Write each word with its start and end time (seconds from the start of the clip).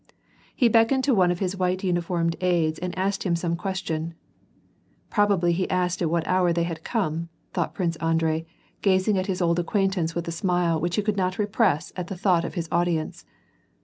He 0.55 0.67
beckoned 0.67 1.03
to 1.03 1.13
one 1.13 1.29
of 1.29 1.37
his 1.37 1.55
white 1.55 1.83
uniformed 1.83 2.35
aides 2.41 2.79
and 2.79 2.97
asked 2.97 3.21
him 3.21 3.35
some 3.35 3.55
question." 3.55 4.15
Probably 5.11 5.51
he 5.53 5.69
asked 5.69 6.01
at 6.01 6.09
what 6.09 6.25
hour 6.27 6.51
they 6.51 6.63
had 6.63 6.83
come," 6.83 7.29
thought 7.53 7.75
Prince 7.75 7.97
Andrei, 7.97 8.47
gazing 8.81 9.19
at 9.19 9.27
his 9.27 9.43
old 9.43 9.59
aequaintance 9.59 10.15
with 10.15 10.27
a 10.27 10.31
smile 10.31 10.81
which 10.81 10.95
he 10.95 11.03
could 11.03 11.17
not 11.17 11.37
repress 11.37 11.93
at 11.95 12.07
the 12.07 12.17
thought 12.17 12.43
of 12.43 12.55
his 12.55 12.67
audience. 12.71 13.25